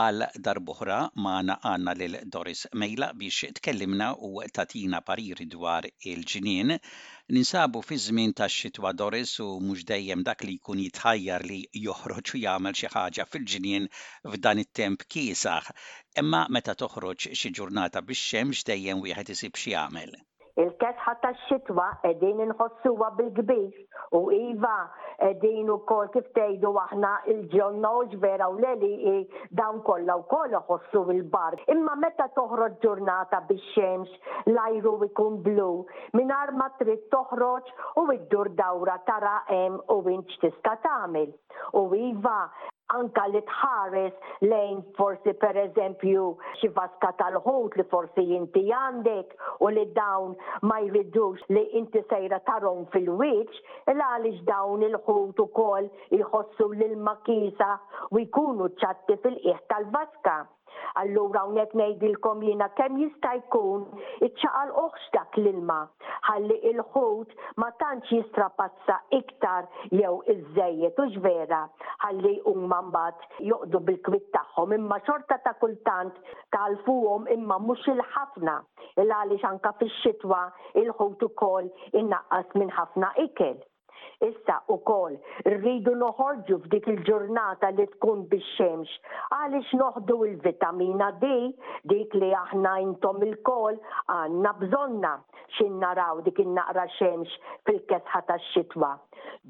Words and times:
għal 0.00 0.22
darbuħra 0.46 0.94
maħna 1.24 1.54
għanna 1.70 1.92
lil 2.02 2.14
Doris 2.36 2.60
Mejla 2.82 3.08
biex 3.22 3.50
tkellimna 3.58 4.06
u 4.28 4.30
tatina 4.58 5.00
pariri 5.08 5.44
dwar 5.54 5.88
il-ġinien. 6.12 6.72
Ninsabu 7.36 7.82
fi 7.88 7.98
żmien 8.06 8.32
ta' 8.40 8.48
xitwa 8.56 8.94
Doris 9.02 9.34
u 9.48 9.50
mhux 9.66 9.84
dejjem 9.92 10.24
dak 10.30 10.46
li 10.48 10.56
jkun 10.62 10.80
jitħajjar 10.86 11.44
li 11.52 11.60
joħroġ 11.84 12.34
u 12.38 12.42
jagħmel 12.46 12.78
xi 12.80 12.92
ħaġa 12.96 13.28
fil-ġinien 13.34 13.90
f'dan 14.32 14.64
it-temp 14.64 15.04
kiesaħ. 15.14 15.72
Imma 16.24 16.46
meta 16.56 16.78
toħroġ 16.84 17.30
xi 17.42 17.52
ġurnata 17.60 18.06
bix-xemx 18.08 18.68
dejjem 18.72 19.04
wieħed 19.10 19.36
isib 19.36 19.60
xi 19.64 19.76
jagħmel 19.76 20.20
il-kesħa 20.60 21.12
ta' 21.22 21.30
xitwa 21.46 21.84
edin 22.08 22.42
nħossuwa 22.50 23.06
bil-gbis 23.16 23.78
u 24.18 24.20
iva 24.36 24.72
edin 25.28 25.70
u 25.72 25.76
kol 25.88 26.10
kif 26.12 26.26
tejdu 26.36 26.74
aħna 26.82 27.12
il-ġonna 27.32 27.92
u 28.00 28.02
u 28.22 28.58
leli 28.64 28.90
dawn 29.60 29.80
kolla 29.86 30.16
u 30.20 30.26
kolla 30.28 30.60
ħossu 30.68 31.04
il-bar. 31.14 31.56
Imma 31.72 31.94
meta 31.96 32.28
toħroġ 32.36 32.76
ġurnata 32.84 33.40
biex 33.48 33.80
xemx 33.80 34.52
lajru 34.54 34.96
ikun 35.08 35.40
blu 35.42 35.70
minar 36.18 36.52
ma 36.52 36.68
trid 36.78 37.08
toħroġ 37.14 37.72
u 38.02 38.06
id-dur 38.18 38.52
dawra 38.58 38.98
tara 39.08 39.42
em 39.48 39.80
u 39.88 39.98
inċ 40.18 40.42
tista' 40.44 40.76
tagħmel. 40.84 41.32
U 41.80 41.88
iva 41.96 42.38
anka 42.98 43.24
li 43.32 43.40
tħares 43.48 44.30
lejn 44.48 44.80
forsi 44.98 45.32
per 45.44 45.58
eżempju 45.64 46.24
xi 46.60 46.70
vaska 46.78 47.10
tal-ħut 47.20 47.76
li 47.80 47.86
forsi 47.92 48.24
inti 48.38 48.64
għandek 48.78 49.32
u 49.64 49.70
li 49.74 49.84
dawn 49.98 50.34
ma 50.70 50.78
jridux 50.84 51.48
li 51.56 51.64
inti 51.82 52.04
sejra 52.12 52.40
tarom 52.50 52.84
fil-wiċ 52.94 53.60
il 53.94 54.04
għaliex 54.08 54.44
dawn 54.52 54.86
il-ħut 54.90 55.44
ukoll 55.46 55.90
jħossu 56.20 56.70
l-makisa 56.78 57.70
u 58.10 58.24
jkunu 58.26 58.70
ċatti 58.82 59.18
fil-qiegħ 59.24 59.64
tal-vaska. 59.72 60.40
Allura 61.02 61.42
unek 61.50 61.74
nejdilkom 61.80 62.42
jina 62.48 62.68
kem 62.78 62.94
jista' 63.02 63.32
jkun 63.40 63.82
iċċaqal 64.26 64.70
oħx 64.82 65.10
dak 65.16 65.38
l-ilma 65.42 65.76
ħalli 66.28 66.56
il-ħut 66.70 67.34
ma 67.64 67.68
tantx 67.82 68.14
jistrapazza 68.16 68.96
iktar 69.20 69.68
jew 70.00 70.12
iż-żejjed 70.34 71.02
u 71.04 71.08
ġvera 71.16 71.60
ħalli 72.04 72.34
huma 72.52 72.80
mbagħad 72.88 73.40
joqdu 73.52 73.82
bil-kwit 73.90 74.28
tagħhom 74.38 74.76
imma 74.78 75.00
xorta 75.08 75.40
ta' 75.48 75.56
kultant 75.64 76.22
talfuhom 76.58 77.28
imma 77.38 77.60
mhux 77.68 77.94
il-ħafna 77.96 78.58
il 79.04 79.16
għaliex 79.18 79.50
anka 79.52 79.74
fix-xitwa 79.82 80.44
il-ħut 80.84 81.26
ukoll 81.30 81.72
innaqqas 82.02 82.56
minn 82.62 82.76
ħafna 82.80 83.16
ikel. 83.28 83.58
Issa 84.22 84.60
u 84.72 84.76
kol, 84.86 85.14
rridu 85.50 85.96
noħorġu 85.98 86.56
f'dik 86.64 86.86
il-ġurnata 86.92 87.72
li 87.74 87.86
tkun 87.96 88.20
bix-xemx, 88.30 88.94
għalix 89.34 89.72
noħdu 89.80 90.18
il-vitamina 90.28 91.08
D, 91.22 91.30
dik 91.90 92.14
li 92.20 92.28
aħna 92.44 92.76
intom 92.84 93.22
il-kol, 93.26 93.80
għanna 94.14 94.52
bżonna 94.62 95.12
xin 95.56 95.80
naraw 95.82 96.22
dik 96.28 96.38
il-naqra 96.44 96.86
xemx 96.94 97.34
fil-kesħa 97.66 98.22
ta' 98.30 98.38
xitwa. 98.52 98.92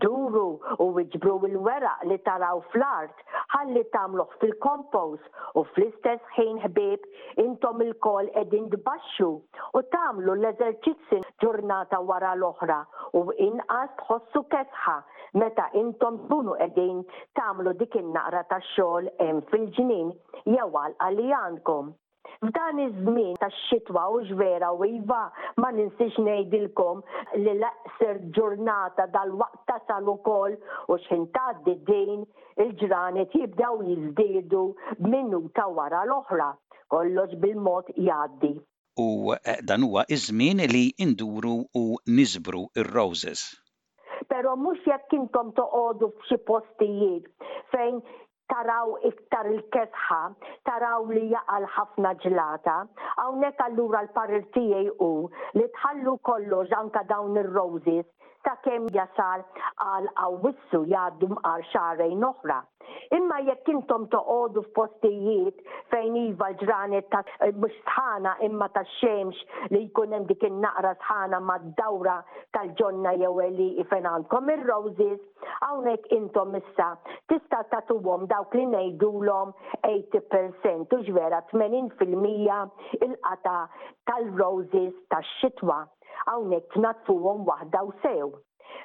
Duru 0.03 0.47
u 0.81 0.87
iġbru 1.03 1.35
il-wera 1.51 1.93
li 2.09 2.17
taraw 2.25 2.63
fl-art, 2.73 3.21
ħalli 3.53 3.85
tamluħ 3.93 4.39
fil-kompost 4.41 5.41
u 5.61 5.67
fl-istess 5.75 6.33
ħin 6.39 6.59
ħbib 6.67 7.45
intom 7.45 7.85
il-kol 7.87 8.31
edin 8.41 8.71
dbaxxu 8.73 9.29
u 9.81 9.85
tamlu 9.93 10.35
l-eżerċizzi 10.39 11.21
ġurnata 11.45 12.01
wara 12.09 12.33
l-oħra 12.39 12.81
u 13.21 13.27
inqas 13.37 13.93
tħossu 14.01 14.47
kemm 14.53 14.61
fetħa 14.63 14.95
meta 15.41 15.65
intom 15.81 16.19
tkunu 16.27 16.55
qegħdin 16.59 16.99
tagħmlu 17.39 17.73
dik 17.81 17.97
in-naqra 18.01 18.43
tax-xogħol 18.53 19.09
hemm 19.25 19.41
fil-ġnien 19.51 20.13
jew 20.57 20.71
għalli 20.81 21.33
għandkom. 21.39 21.91
F'dan 22.49 22.79
iż-żmien 22.85 23.37
tax-xitwa 23.43 24.03
u 24.17 24.21
ġvera 24.31 24.71
u 24.77 24.85
iva 24.87 25.23
ma 25.63 25.71
ninsix 25.77 26.19
ngħidilkom 26.27 27.01
li 27.45 27.55
laqser 27.63 28.21
ġurnata 28.37 29.09
dal-waqt 29.15 29.63
tasal 29.73 30.11
ukoll 30.15 30.57
u 30.91 30.99
x'in 31.07 31.25
tgħaddi 31.37 31.77
din 31.91 32.27
il-ġranet 32.65 33.35
jibdew 33.39 33.87
jiżdiedu 33.89 34.65
b'minuta 35.07 35.67
wara 35.79 36.05
l-oħra. 36.09 36.53
Kollox 36.93 37.39
bil-mod 37.43 37.89
jgħaddi. 37.97 38.53
U 39.01 39.33
eh, 39.33 39.63
dan 39.69 39.87
huwa 39.87 40.03
iż-żmien 40.17 40.61
li 40.75 40.85
induru 41.01 41.57
u 41.83 41.87
nisbru 42.19 42.67
ir-roses 42.83 43.47
pero 44.31 44.55
mhux 44.61 44.79
jekk 44.87 45.15
intom 45.19 45.51
toqogħdu 45.59 46.09
f'xi 46.21 46.39
postijiet 46.51 47.29
fejn 47.73 48.01
taraw 48.53 48.93
iktar 49.09 49.47
il-kesħa, 49.51 50.19
taraw 50.69 51.07
li 51.09 51.23
jaqal 51.33 51.65
ħafna 51.77 52.11
ġlata, 52.25 52.75
hawnhekk 53.23 53.65
allura 53.67 54.03
l-parir 54.05 54.45
tiegħi 54.57 54.93
hu 55.01 55.09
li 55.59 55.69
tħallu 55.79 56.17
kollox 56.31 56.77
anka 56.83 57.07
dawn 57.15 57.41
ir-roses 57.45 58.09
ta' 58.45 58.59
kem 58.65 58.87
jasal 58.95 59.43
għal 59.83 60.07
għawissu 60.25 60.81
jaddum 60.91 61.37
mqar 61.37 61.63
xarrej 61.73 62.15
oħra. 62.29 62.59
Imma 63.17 63.39
jekk 63.47 63.69
intom 63.73 64.07
toqodu 64.13 64.63
f'postijiet 64.69 65.61
fejn 65.93 66.17
iva 66.25 66.49
l-ġranet 66.51 67.07
ta' 67.13 67.21
eh, 67.47 67.53
mux 67.63 67.77
sħana 67.89 68.33
imma 68.49 68.69
ta' 68.75 68.83
xemx 68.99 69.71
li 69.75 69.85
jkun 69.87 70.15
hemm 70.17 70.27
dik 70.31 70.47
in-naqra 70.49 70.93
sħana 71.05 71.41
d 71.67 71.73
dawra 71.81 72.17
tal-ġonna 72.57 73.15
jew 73.21 73.33
li 73.59 73.69
fejn 73.93 74.11
għandkom 74.13 74.53
ir-roses, 74.57 75.23
hawnhekk 75.63 76.13
intom 76.19 76.59
issa 76.59 76.91
tista' 77.31 77.83
tuwom 77.93 78.27
dawk 78.33 78.59
li 78.59 78.67
ngħidulhom 78.75 79.55
80% 79.93 80.99
u 80.99 81.03
ġvera 81.13 81.43
80% 81.55 82.69
il-qata 83.07 83.57
tal-roses 84.11 84.93
tax-xitwa 85.15 85.83
hawnhekk 86.27 86.79
għom 87.09 87.45
waħda 87.49 87.83
u 87.89 87.93
sew. 88.03 88.31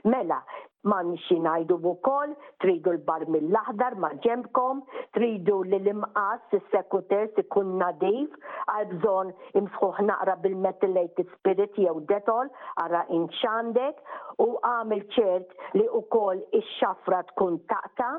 Mela, 0.03 0.42
ma 0.86 1.00
nixi 1.03 1.38
najdu 1.42 1.75
wkoll, 1.81 2.34
tridu 2.64 2.92
l-bar 2.96 3.25
mill-aħdar 3.34 3.96
ma 4.02 4.12
ġemkom, 4.24 4.81
tridu 5.16 5.62
l-imqas, 5.66 6.44
s-sekutes 6.58 7.40
ikun 7.42 7.74
nadif, 7.81 8.36
għalbżon 8.76 9.31
imsħuħ 9.62 10.02
naqra 10.09 10.36
bil 10.44 10.56
metallated 10.66 11.28
spirit 11.36 11.74
jew 11.81 11.96
detol, 12.12 12.52
għara 12.84 13.02
inċandek, 13.20 14.03
u 14.46 14.50
għamil 14.70 15.02
ċert 15.16 15.53
li 15.80 15.88
u 15.90 16.03
kol 16.14 16.40
ix-xafra 16.62 17.24
tkun 17.31 17.58
taqta, 17.72 18.12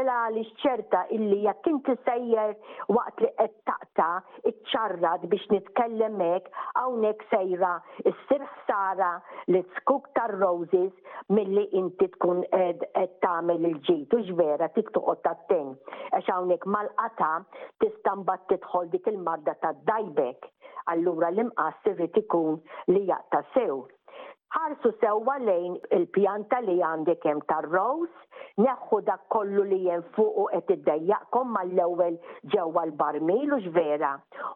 illa 0.00 0.20
li 0.34 0.46
ċerta 0.64 1.06
illi 1.18 1.42
jakin 1.44 1.82
t 1.86 1.98
sejjer 2.08 2.54
waqt 2.88 3.22
li 3.26 3.30
qed 3.44 3.76
ġurnata 3.98 4.48
iċċarrad 4.48 5.22
biex 5.30 5.44
nitkellem 5.52 6.20
hekk 6.24 6.60
hawnhekk 6.76 7.22
sejra 7.30 7.70
issir 8.10 8.42
ħsara 8.50 9.08
li 9.50 9.62
tskuk 9.72 10.06
tar-roses 10.14 10.94
milli 11.38 11.64
inti 11.80 12.06
tkun 12.14 12.44
qed 12.54 12.86
tagħmel 13.26 13.66
il-ġid 13.72 14.14
u 14.14 14.22
ġvera 14.30 14.70
tik 14.78 14.92
toqgħod 14.98 15.24
tattin 15.26 15.74
għax 16.12 16.30
hawnhekk 16.36 16.70
mal-qata 16.76 17.32
tista' 17.82 18.16
mbagħad 18.22 18.48
tidħol 18.54 18.90
dik 18.94 19.10
il-marda 19.16 19.56
tad-dajbek. 19.66 20.46
Allura 20.94 21.32
l-imqas 21.34 21.86
irrid 21.90 22.22
ikun 22.22 22.58
li 22.94 23.06
jaqta' 23.10 23.46
sew 23.54 23.82
ħarsu 24.56 24.90
sewwa 25.02 25.34
lejn 25.46 25.76
il-pjanta 25.96 26.60
li 26.64 26.78
għandek 26.90 27.26
hemm 27.28 27.42
tar-rows, 27.50 28.12
neħħu 28.58 29.00
dak 29.08 29.26
kollu 29.32 29.64
li 29.70 29.80
hemm 29.90 30.06
fuq 30.16 30.38
u 30.40 30.46
qed 30.60 30.70
iddejjaqkom 30.78 31.50
mal-ewwel 31.56 32.16
ġewwa 32.54 32.84
l-barmil 32.88 33.52
u 33.54 33.58
x'vera. 33.66 34.12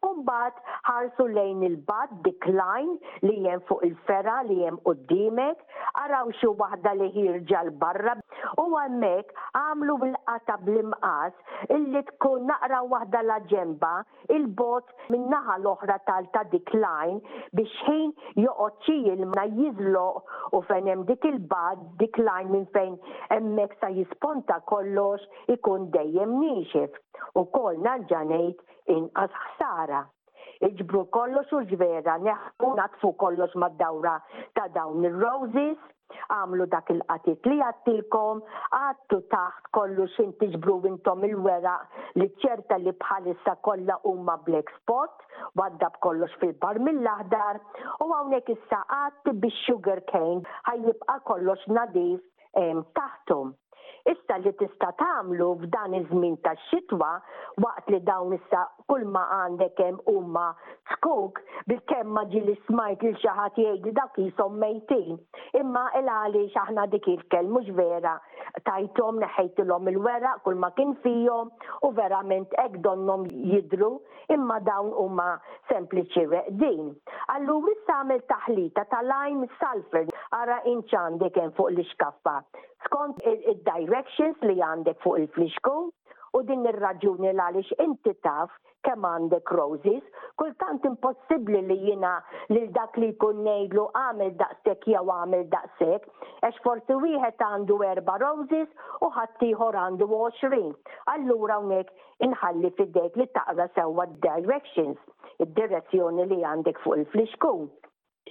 Umbagħad 0.09 0.63
ħarsu 0.89 1.27
lejn 1.35 1.65
il-bad 1.69 2.15
decline 2.25 2.97
li 3.27 3.39
hemm 3.49 3.65
fuq 3.69 3.85
il-fera 3.89 4.39
li 4.49 4.61
hemm 4.67 4.81
qudiemek, 4.87 5.61
araw 6.07 6.33
xi 6.41 6.51
waħda 6.63 6.95
li 7.01 7.11
ħirġa 7.19 7.63
l 7.69 7.75
barra 7.83 8.17
u 8.63 8.67
hemmhekk 8.73 9.45
għamlu 9.61 9.99
bil-qata 10.05 10.57
bl-imqas 10.65 11.69
illi 11.77 12.03
tkun 12.15 12.49
naqra 12.51 12.81
waħda 12.95 13.25
la 13.29 13.39
ġemba 13.53 13.93
il-bot 14.39 14.97
min-naħa 15.15 15.59
l-oħra 15.61 15.97
tal-ta' 16.09 16.47
decline 16.55 17.19
biex 17.53 17.77
ħin 17.89 18.13
joqgħod 18.41 18.83
xi 18.89 18.97
jilma 19.11 19.49
jitloq 19.83 20.23
u 20.53 20.61
fejn 20.69 20.87
hemm 20.89 21.05
dik 21.07 21.25
il-bad, 21.25 21.81
dik 21.99 22.19
lajn 22.19 22.51
minn 22.53 22.67
fejn 22.75 22.97
hemmhekk 23.31 23.77
sa 23.81 23.89
jisponta 23.97 24.61
kollox 24.71 25.21
ikun 25.55 25.91
dejjem 25.95 26.37
niexef 26.39 26.99
u 27.37 27.45
koll 27.57 27.81
narġa' 27.87 28.25
ngħid 28.31 28.97
inqas 28.97 29.39
ħsara. 29.47 30.05
Iġbru 30.69 31.05
kollox 31.17 31.53
u 31.59 31.65
ġvera 31.73 32.17
neħu 32.29 32.75
natfu 32.79 33.15
kollox 33.23 33.55
mad-dawra 33.59 34.17
ta' 34.55 34.69
dawn 34.77 35.05
il-roses 35.09 35.77
għamlu 36.35 36.65
dak 36.75 36.91
il-qatit 36.95 37.47
li 37.51 37.59
għattilkom, 37.67 38.41
għattu 38.79 39.19
taħt 39.35 39.71
kollu 39.79 40.07
xin 40.17 40.33
tiġbru 40.41 40.77
intom 40.91 41.25
il-wera 41.29 41.77
li 42.21 42.27
ċerta 42.45 42.79
li 42.83 42.95
bħalissa 43.05 43.55
kolla 43.69 43.99
umma 44.13 44.37
black 44.49 44.73
spot, 44.81 45.25
waddab 45.63 45.97
kollox 46.07 46.37
fil-bar 46.43 46.81
mill-aħdar, 46.89 47.63
u 48.05 48.11
għawnek 48.13 48.53
issa 48.57 48.83
għatt 48.99 49.35
bi 49.45 49.53
sugar 49.63 50.05
cane 50.13 50.45
ħajjibqa 50.69 51.19
kollox 51.33 51.69
nadif 51.79 52.21
taħtum. 52.99 53.55
Issa 54.11 54.35
li 54.43 54.51
tista' 54.59 54.91
tagħmlu 55.01 55.47
f'dan 55.61 55.93
iż-żmien 55.97 56.35
tax-xitwa 56.47 57.11
waqt 57.65 57.91
li 57.95 58.01
dawn 58.09 58.33
issa 58.37 58.63
kull 58.91 59.05
ma 59.17 59.23
għandek 59.37 59.79
hemm 59.85 60.01
huma 60.11 60.47
skok 60.95 61.39
bilkemm 61.69 61.87
kemm 61.93 62.17
ma 62.17 62.25
ġili 62.33 62.57
smajt 62.67 63.05
il 63.11 63.15
xi 63.23 63.35
ħadd 63.39 63.61
jgħid 63.67 63.93
dak 63.99 64.19
jishom 64.25 64.57
mejtin. 64.63 65.21
Imma 65.61 65.85
il 66.01 66.11
għaliex 66.17 66.59
aħna 66.65 66.89
dik 66.95 67.07
il-kelm 67.15 67.55
mhux 67.55 67.71
vera 67.79 68.17
tajthom 68.69 69.21
neħejtilhom 69.23 69.93
il-wera 69.93 70.35
kull 70.45 70.59
ma 70.65 70.73
kien 70.79 70.97
fihom 71.05 71.55
u 71.89 71.93
verament 72.01 72.59
hekk 72.65 72.83
donnhom 72.89 73.29
jidru 73.53 73.93
imma 74.37 74.59
dawn 74.67 74.91
huma 74.99 75.29
sempliċi 75.71 76.27
weqdin. 76.35 76.91
Allura 77.37 77.71
issa 77.77 78.01
għamel 78.01 78.27
taħlita 78.35 78.87
tal 78.95 79.09
lime 79.15 79.47
sulfur 79.63 80.11
ara 80.43 80.59
inċan 80.75 81.23
deken 81.23 81.55
fuq 81.57 81.71
l-iskaffa 81.77 82.41
skont 82.87 83.19
il-directions 83.29 84.41
li 84.49 84.57
għandek 84.63 85.03
fuq 85.03 85.19
il-flixku 85.23 85.75
u 86.33 86.41
din 86.49 86.63
ir-raġuni 86.71 87.31
l 87.31 87.63
inti 87.85 88.13
taf 88.25 88.53
kemm 88.87 89.05
għandek 89.07 89.51
roses, 89.55 90.03
kultant 90.41 90.87
impossibbli 90.89 91.61
li 91.69 91.77
jina 91.91 92.15
lil 92.55 92.67
dak 92.75 92.97
li 92.99 93.13
jkun 93.13 93.43
ngħidlu 93.47 93.85
għamil 94.01 94.33
daqshekk 94.41 94.89
jew 94.95 95.05
għamil 95.17 95.45
daqshekk, 95.53 96.09
għax 96.49 96.63
forsi 96.65 96.97
wieħed 97.05 97.47
għandu 97.49 97.79
erba' 97.91 98.19
roses 98.25 98.91
u 99.07 99.13
ħattijħor 99.19 99.79
għandu 99.85 100.09
20. 100.11 100.75
Allura 101.15 101.61
hawnhekk 101.61 102.27
inħalli 102.29 102.73
fidejk 102.81 103.21
li 103.23 103.29
taqra 103.39 103.69
sewwa 103.77 104.09
directions, 104.27 104.99
id-direzzjoni 105.47 106.29
li 106.33 106.43
għandek 106.55 106.83
fuq 106.83 106.99
il-flixkun 106.99 107.69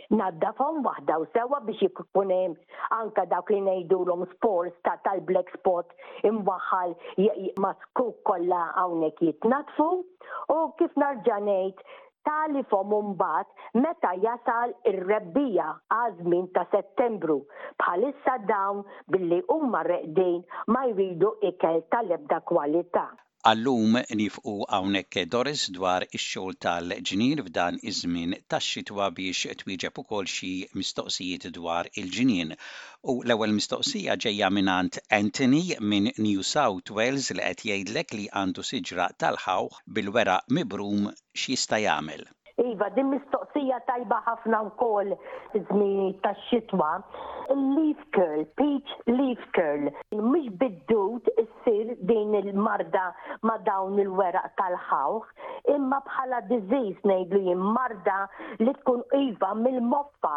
naddafom 0.09 0.83
wahda 0.85 1.17
u 1.21 1.25
sewa 1.33 1.57
biex 1.65 1.81
jkun 1.97 2.29
hemm 2.35 2.55
anka 2.99 3.25
dak 3.33 3.49
li 3.53 3.59
ngħidulhom 3.65 4.23
sports 4.33 4.77
ta' 4.87 4.95
tal-black 5.07 5.51
spot 5.57 6.29
imwaħħal 6.29 6.93
maskuk 7.65 8.17
kollha 8.29 8.61
hawnhekk 8.77 9.25
jitnatfu 9.29 9.89
u 10.57 10.61
kif 10.81 10.97
narġanejt 11.03 11.83
ngħid 11.83 12.27
tali 12.29 12.91
umbat 12.97 13.47
meta 13.83 14.11
jasal 14.25 14.73
ir-rebbija 14.93 15.69
għazmin 15.99 16.51
ta' 16.57 16.67
settembru 16.75 17.39
bħalissa 17.83 18.39
dawn 18.53 18.83
billi 19.15 19.41
umma 19.57 19.81
reqdin 19.91 20.39
ma 20.73 20.85
jridu 20.91 21.33
ikel 21.51 21.81
tal-ebda 21.93 22.41
kwalità. 22.53 23.07
Allum 23.43 23.93
nifqu 24.19 24.53
hawnhekk 24.69 25.17
Doris 25.33 25.63
dwar 25.73 26.03
ix-xogħol 26.17 26.57
tal-ġinier 26.65 27.39
f'dan 27.47 27.79
iż-żmien 27.89 28.35
tax-xitwa 28.53 29.07
biex 29.17 29.49
twieġeb 29.61 29.97
ukoll 30.03 30.29
xi 30.33 30.49
mistoqsijiet 30.77 31.47
dwar 31.55 31.89
il-ġinien. 32.01 32.53
U 33.09 33.15
l-ewwel 33.23 33.55
mistoqsija 33.55 34.19
ġejja 34.25 34.51
minant 34.59 34.99
Anthony 35.19 35.63
minn 35.81 36.11
New 36.27 36.45
South 36.51 36.93
Wales 36.99 37.31
li 37.33 37.41
qed 37.49 37.63
jgħidlek 37.71 38.13
li 38.19 38.27
għandu 38.43 38.67
siġra 38.69 39.09
tal-ħawħ 39.25 39.81
bil-wera 39.97 40.37
mibrum 40.59 41.09
x'jista' 41.33 41.81
jagħmel. 41.87 42.21
Iva, 42.61 42.91
din 42.93 43.07
mistoqsija 43.09 43.77
tajba 43.89 44.19
ħafna 44.27 44.59
wkoll 44.69 45.15
żmien 45.57 46.13
tax-xitwa. 46.21 46.91
Leaf 47.51 47.99
curl, 48.15 48.45
peach 48.59 48.91
leaf 49.09 49.41
curl, 49.57 49.87
mhux 50.13 50.53
bid 50.61 50.80
din 52.13 52.33
il-marda 52.41 53.05
ma 53.47 53.53
dawn 53.67 53.95
il-weraq 54.03 54.47
tal-ħawħ, 54.59 55.27
imma 55.75 55.99
bħala 56.07 56.39
diżiż 56.51 56.97
ngħidlu 57.07 57.39
jien 57.45 57.61
marda 57.77 58.17
li 58.65 58.73
tkun 58.79 59.03
iva 59.21 59.51
mill-moffa 59.61 60.33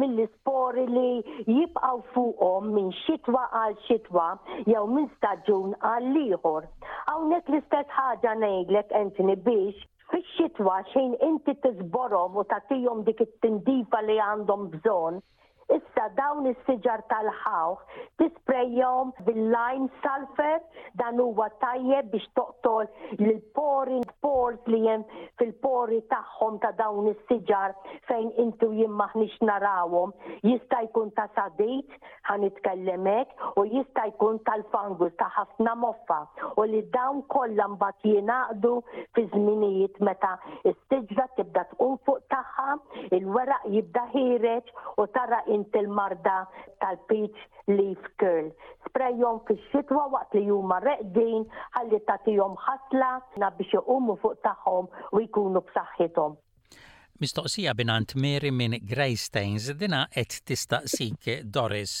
mill-spori 0.00 0.84
li 0.94 1.10
jibqaw 1.58 2.02
fuqhom 2.14 2.70
minn 2.78 2.90
xitwa 3.04 3.44
għal 3.62 3.76
xitwa 3.86 4.26
jew 4.72 4.84
minn 4.96 5.10
staġun 5.18 5.76
għal 5.92 6.10
ieħor. 6.26 6.68
Hawnhekk 7.10 7.52
l-istess 7.54 7.98
ħaġa 8.00 8.34
ngħidlek 8.42 8.96
Anthony 9.02 9.36
biex 9.48 9.86
fix-xitwa 10.14 10.80
xejn 10.92 11.14
inti 11.28 11.54
tiżborhom 11.66 12.42
u 12.42 12.46
tagħtihom 12.54 13.06
dik 13.10 13.22
it-tindifa 13.28 14.02
li 14.08 14.18
għandhom 14.26 14.70
bżonn 14.74 15.22
Issa 15.70 16.08
dawn 16.18 16.46
is-siġar 16.50 17.02
tal-ħawħ 17.10 17.98
tisprejjom 18.20 19.12
bil-lime 19.28 19.86
sulfur 20.02 20.62
dan 21.02 21.20
huwa 21.22 21.46
tajjeb 21.62 22.10
biex 22.12 22.26
toqtol 22.38 22.88
l-pori 23.18 24.00
pors 24.24 24.68
li 24.72 24.80
jem 24.86 25.04
fil-pori 25.40 26.00
tagħhom 26.12 26.58
ta' 26.64 26.72
dawn 26.80 27.10
is-siġar 27.12 27.76
fejn 28.10 28.32
intu 28.46 28.72
jien 28.78 28.92
maħniex 28.98 29.38
narawhom. 29.48 30.12
Jista' 30.42 30.82
jkun 30.88 31.12
ta' 31.16 31.28
sadit 31.36 31.96
ħanitkellem 32.30 33.06
hekk 33.12 33.52
u 33.62 33.66
jista' 33.72 34.06
jkun 34.12 34.40
tal-fangus 34.48 35.14
ta' 35.22 35.30
ħafna 35.38 35.76
moffa 35.84 36.22
u 36.56 36.66
li 36.68 36.82
dawn 36.96 37.22
kollha 37.32 37.68
mbagħad 37.76 38.10
jingħaqdu 38.12 38.74
fi 39.14 39.26
żminijiet 39.34 40.02
meta 40.08 40.34
s-siġra 40.66 41.28
tibda 41.38 41.66
tqum 41.72 41.96
fuq 42.06 42.24
tagħha, 42.34 42.68
il-weraq 43.18 43.70
jibda 43.76 44.06
ħireġ 44.12 44.74
u 45.02 45.06
tara 45.14 45.42
inti 45.54 45.78
l 45.80 45.88
marda 46.00 46.36
tal-peach 46.80 47.38
leaf 47.76 48.02
curl. 48.20 48.48
Sprejjom 48.88 49.36
fi 49.46 49.54
xitwa 49.70 50.04
waqt 50.14 50.34
li 50.38 50.46
huma 50.50 50.78
reqdin 50.86 51.44
għalli 51.78 52.00
tatijom 52.08 52.56
ħasla 52.66 53.10
biex 53.58 53.76
iqumu 53.78 54.16
fuq 54.22 54.40
tagħhom 54.46 54.88
u 55.16 55.22
jkunu 55.28 55.62
b'saħħithom. 55.68 56.36
Mistoqsija 57.22 57.74
binant 57.78 58.16
Mary 58.18 58.50
minn 58.50 58.78
Greystains 58.92 59.68
dina 59.78 60.06
qed 60.14 60.40
tistaqsik 60.48 61.28
Doris 61.54 62.00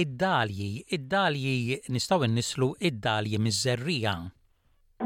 id-dalji, 0.00 0.70
id-dalji 0.96 1.82
nistaw 1.92 2.22
nislu 2.32 2.70
id-dalji 2.88 3.36
mizzerrija. 3.44 4.14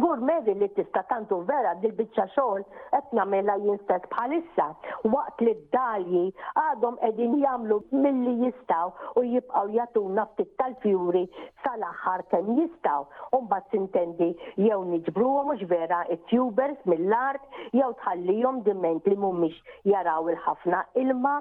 Gur 0.00 0.18
meri 0.28 0.52
li 0.60 0.66
tista 0.76 1.00
tantu 1.10 1.36
vera 1.48 1.70
dil-bicċa 1.80 2.24
xogħol 2.34 2.64
qed 2.94 3.12
nagħmilha 3.18 3.54
jinstet 3.66 4.04
bħalissa 4.12 4.64
waqt 5.12 5.44
li 5.46 5.54
d-dalji 5.60 6.24
għadhom 6.62 6.98
qegħdin 7.04 7.36
jagħmlu 7.44 7.76
milli 8.04 8.34
jistgħu 8.44 9.20
u 9.20 9.22
jibqgħu 9.30 9.70
jagħtuna 9.76 10.26
ftit 10.32 10.50
tal-fjuri 10.60 11.22
sal-aħħar 11.64 12.24
kemm 12.34 12.58
jistgħu. 12.60 13.06
U 13.36 13.40
mbagħad 13.46 13.70
tintendi 13.76 14.28
jew 14.66 14.80
niġbruhom 14.90 15.48
mhux 15.54 15.68
vera 15.72 16.02
it-tubers 16.18 16.82
mill-art 16.90 17.56
jew 17.78 17.88
tħallihom 18.02 18.60
diment 18.68 19.08
li 19.08 19.16
mhumiex 19.16 19.78
jaraw 19.94 20.28
il-ħafna 20.34 20.82
ilma. 21.04 21.34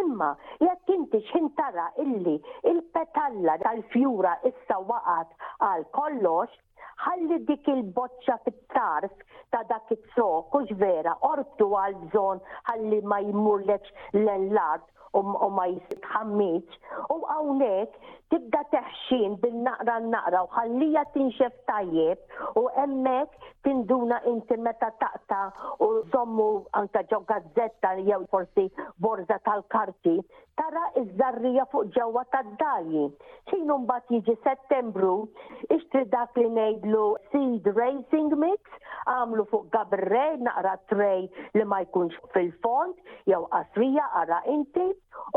Imma 0.00 0.32
jekk 0.66 0.96
inti 0.98 1.22
x'in 1.30 1.52
tara 1.60 1.86
illi 2.06 2.36
il-petalla 2.74 3.54
tal-fjura 3.62 4.34
issa 4.52 4.80
waqgħet 4.90 5.62
għal 5.70 5.86
kollox 6.00 6.58
ħalli 7.04 7.38
dik 7.48 7.70
il-boċċa 7.74 8.36
fit-tarf 8.44 9.26
ta' 9.54 9.64
dak 9.70 9.90
it-sok, 9.96 10.50
kux 10.52 10.72
vera, 10.82 11.16
ortu 11.26 11.70
għal 11.82 11.96
bżon 12.08 12.40
ħalli 12.70 13.02
ma 13.10 13.20
jmurlex 13.28 13.94
l-enlad 14.22 14.86
u 15.18 15.22
ma 15.50 15.64
jitħammiċ. 15.72 16.76
U 17.10 17.16
għawnek 17.34 17.96
tibda 18.30 18.60
teħxin 18.74 19.40
bil-naqra 19.42 19.96
naqra 20.06 20.44
u 20.46 20.52
ħallija 20.54 21.04
tinxef 21.16 21.56
tajjeb 21.70 22.38
u 22.60 22.68
emmek 22.84 23.59
tinduna 23.62 24.20
inti 24.24 24.56
meta 24.56 24.90
taqta 25.00 25.40
u 25.84 25.88
sommu 26.12 26.46
anka 26.80 27.02
ġo 27.12 27.18
gazzetta 27.28 27.90
jew 28.08 28.20
forsi 28.32 28.64
borza 29.06 29.36
tal-karti, 29.48 30.14
tara 30.60 30.84
iż-żarrija 31.02 31.66
fuq 31.72 31.90
ġewwa 31.96 32.22
tad-dalji. 32.34 33.04
Xinu 33.52 33.78
mbagħad 33.84 34.14
jiġi 34.16 34.36
Settembru 34.46 35.12
ixtri 35.76 36.04
dak 36.16 36.36
li 36.40 36.46
ngħidlu 36.56 37.04
seed 37.32 37.68
racing 37.80 38.36
mix, 38.44 38.64
għamlu 39.14 39.46
fuq 39.52 39.68
gabrej 39.76 40.40
naqra 40.46 40.74
trej 40.92 41.28
li 41.58 41.64
ma 41.72 41.82
jkunx 41.84 42.16
fil-font 42.32 42.96
jew 43.30 43.42
qasrija 43.56 44.06
ara 44.22 44.40
inti 44.56 44.88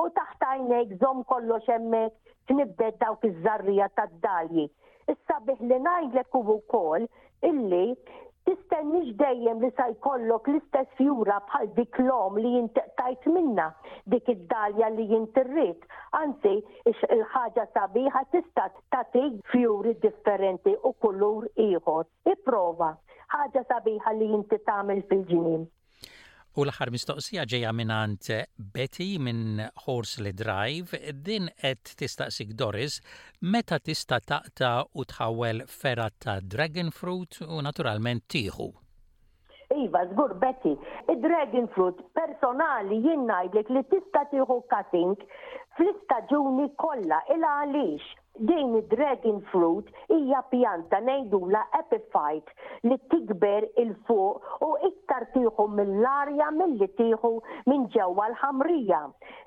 u 0.04 0.08
taħt 0.20 0.48
għajnejk 0.52 0.96
żomm 1.04 1.26
kollox 1.34 1.68
hemmhekk 1.68 2.40
tnibbed 2.52 2.98
dawk 3.04 3.28
iż-żarrija 3.30 3.92
tad-dalji. 4.00 4.70
Issa 5.12 5.40
biħ 5.48 5.60
li 5.68 5.82
najdlek 5.84 6.38
u 6.40 6.44
illi 7.50 7.84
tistennix 8.48 9.10
dejjem 9.20 9.60
li 9.64 9.70
sa 9.80 9.86
jkollok 9.94 10.48
l-istess 10.52 10.96
fjura 11.00 11.38
bħal 11.50 11.68
dik 11.80 12.00
l-om 12.06 12.40
li 12.44 12.52
jintajt 12.56 13.28
minna 13.38 13.66
dik 14.14 14.32
id-dalja 14.36 14.90
li 14.96 15.08
jintirrit. 15.12 15.86
Anzi, 16.22 16.54
il-ħaġa 16.94 17.68
sabiħa 17.78 18.24
tista' 18.36 18.68
tatik 18.96 19.38
fjuri 19.54 19.96
differenti 20.08 20.76
u 20.92 20.96
kulur 21.06 21.48
ieħor. 21.68 22.08
Iprova 22.36 22.92
ħagġa 23.38 23.68
sabiħa 23.74 24.18
li 24.20 24.32
jinti 24.36 24.60
tagħmel 24.72 25.06
fil 25.12 25.24
ġinim 25.34 25.68
U 26.54 26.62
l-ħar 26.68 26.90
mistoqsija 26.94 27.44
ġeja 27.50 27.70
minant 27.74 28.28
Betty 28.76 29.06
minn 29.26 29.58
Horsley 29.88 30.36
Drive, 30.38 30.94
din 31.26 31.48
qed 31.64 31.96
tistaqsik 32.02 32.52
Doris, 32.60 33.00
meta 33.42 33.80
tista' 33.82 34.20
taqta 34.22 34.70
u 35.02 35.06
tħawel 35.10 35.64
ferra 35.66 36.12
ta' 36.22 36.38
dragon 36.56 36.92
fruit 37.00 37.40
u 37.42 37.58
naturalment 37.66 38.28
tieħu. 38.30 38.70
Iva, 39.74 40.04
zgur 40.14 40.38
Betty, 40.44 40.76
id-dragon 41.10 41.72
fruit 41.74 42.04
personali 42.14 43.02
jien 43.02 43.26
ngħidlek 43.26 43.74
li 43.74 43.82
tista' 43.96 44.28
tieħu 44.36 44.60
cutting 44.70 45.18
fl-istaġuni 45.80 46.70
kollha 46.78 47.24
il 47.34 47.42
għaliex 47.56 48.12
Din 48.48 48.74
id-dragon 48.80 49.36
fruit 49.52 49.90
hija 50.14 50.40
pjanta 50.54 51.00
ngħidula 51.10 51.62
epifite 51.80 52.88
li 52.90 52.98
tikber 53.14 53.68
il-fuq 53.84 54.50
u 54.70 54.72
iktar 54.90 55.28
tieħu 55.38 55.68
mill-arja 55.76 56.50
milli 56.58 56.90
tieħu 57.04 57.34
minn 57.70 57.86
ġewwa 57.98 58.28
l-ħamrija. 58.34 59.04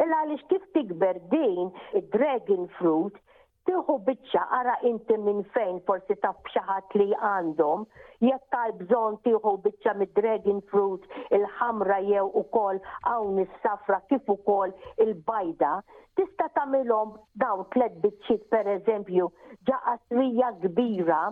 Illa 0.06 0.22
għaliex 0.22 0.50
kif 0.54 0.70
tikber 0.78 1.20
din 1.36 1.66
id-dragon 2.02 2.70
fruit 2.80 3.22
tieħu 3.66 3.94
biċċa 4.06 4.40
ara 4.58 4.74
inti 4.88 5.16
minn 5.26 5.40
fejn 5.54 5.78
forsi 5.86 6.14
taf 6.22 6.50
xaħat 6.54 6.94
li 7.00 7.06
għandhom, 7.28 7.82
jekk 8.24 8.46
tal 8.54 8.74
bżonn 8.82 9.16
tieħu 9.26 9.52
biċċa 9.64 9.94
mid-dragon 10.02 10.60
fruit, 10.70 11.06
il-ħamra 11.36 11.98
jew 12.06 12.26
ukoll 12.44 12.78
hawn 13.10 13.40
is-safra 13.44 13.98
kif 14.12 14.30
ukoll 14.36 14.72
il-bajda, 15.04 15.72
tista' 16.16 16.48
tagħmilhom 16.58 17.16
dawn 17.42 17.66
tliet 17.74 17.98
biċċiet 18.06 18.46
pereżempju 18.54 19.28
ġaqasrija 19.70 20.52
kbira 20.62 21.22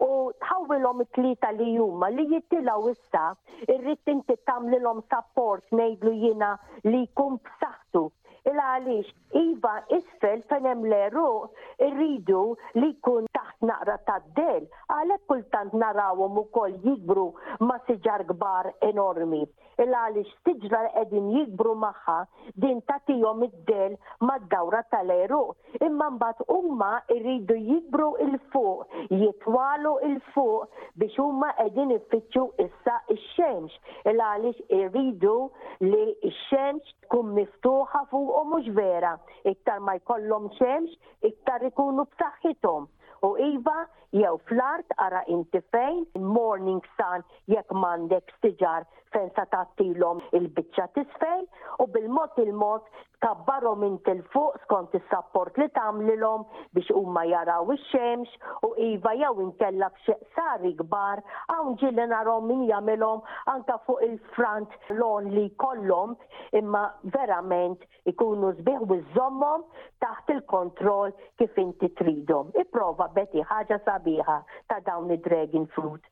u 0.00 0.12
tħawilhom 0.46 1.02
it-tlieta 1.04 1.50
li 1.58 1.74
huma 1.76 2.12
li 2.14 2.28
jittilgħu 2.32 2.94
issa 2.94 3.26
irrid 3.68 4.14
inti 4.14 4.38
tagħmlilhom 4.48 5.02
support 5.10 5.66
nejdlu 5.76 6.14
jina 6.22 6.54
li 6.86 7.02
jkun 7.08 7.36
b'saħħtu 7.42 8.06
Il-għalix, 8.50 9.10
iva 9.38 9.72
isfel 9.94 10.40
fenem 10.50 10.80
l-eru 10.88 11.46
irridu 11.86 12.56
li 12.80 12.90
kun 13.04 13.28
taħt 13.36 13.64
naqra 13.68 13.94
ta' 14.08 14.16
del, 14.36 14.66
għale 14.90 15.18
kultant 15.30 15.74
narawom 15.78 16.38
u 16.40 16.44
kol 16.54 16.74
jikbru 16.82 17.28
ma 17.68 17.76
siġar 17.86 18.24
gbar 18.32 18.72
enormi. 18.90 19.44
Il-għalix 19.80 20.34
siġra 20.48 20.80
edin 21.04 21.30
jikbru 21.36 21.76
maħħa 21.84 22.18
din 22.64 22.82
tijom 22.90 23.46
id-del 23.46 23.94
ma 24.28 24.34
d-dawra 24.42 24.82
tal-eru. 24.92 25.42
Imman 25.86 26.18
bat 26.20 26.42
umma 26.52 26.90
irridu 27.14 27.54
jikbru 27.56 28.10
il-fuq, 28.26 28.98
jitwalu 29.22 29.94
il-fuq 30.10 30.82
biex 31.00 31.22
umma 31.22 31.54
edin 31.66 31.94
ifittxu 31.96 32.44
issa 32.66 32.98
il-xemx. 33.14 33.78
Il-għalix 34.10 34.60
irridu 34.82 35.38
li 35.86 36.04
il-xemx 36.16 36.98
tkun 37.06 37.32
miftuħa 37.38 38.04
fuq 38.12 38.38
u 38.40 38.44
mhux 38.44 38.66
vera, 38.76 39.12
iktar 39.44 39.78
ma 39.86 39.94
jkollhom 39.98 40.48
xemx, 40.58 40.96
iktar 41.30 41.64
ikunu 41.68 42.06
b'saħħithom. 42.14 42.88
U 43.26 43.30
iva 43.52 43.78
jew 44.12 44.38
fl-art 44.48 44.94
ara 45.04 45.20
inti 45.30 45.60
fejn, 45.70 46.00
morning 46.18 46.82
sun 46.98 47.22
jekk 47.52 47.70
mandek 47.76 48.32
stiġar 48.38 48.88
fejn 49.14 49.28
sa 49.34 49.44
tattilom 49.50 50.18
il-biċċa 50.38 50.88
tisfejn 50.94 51.46
u 51.82 51.86
bil-mod 51.94 52.34
il-mod 52.42 52.84
tabbarhom 53.22 53.82
inti 53.86 54.12
l-fuq 54.16 54.58
skont 54.64 54.94
is-sapport 54.98 55.58
li 55.60 55.66
tagħmlilhom 55.78 56.44
biex 56.78 56.90
huma 56.94 57.24
jaraw 57.30 57.70
ix-xemx 57.74 58.38
u 58.68 58.72
iva 58.90 59.12
jew 59.18 59.32
inkella 59.46 59.90
b'xeqsari 59.96 60.72
kbar 60.82 61.22
hawn 61.50 61.74
li 61.82 62.06
narhom 62.14 62.46
min 62.50 62.62
jagħmilhom 62.70 63.22
anka 63.56 63.78
fuq 63.86 64.02
il-front 64.08 64.78
lon 65.00 65.28
li 65.36 65.46
kollhom 65.64 66.16
imma 66.62 66.82
verament 67.16 67.84
ikunu 68.14 68.54
sbieħ 68.60 68.86
u 68.90 68.98
żommhom 69.16 69.66
taħt 70.02 70.30
il-kontroll 70.34 71.12
kif 71.40 71.56
inti 71.60 71.90
tridhom. 71.98 72.48
Ipprova 72.62 73.10
beti 73.14 73.42
ħaġa 73.50 73.76
sa 73.84 73.98
sabiħa 74.00 74.36
ta' 74.68 74.82
dawn 74.86 75.10
id-dragon 75.16 75.66
fruit. 75.76 76.02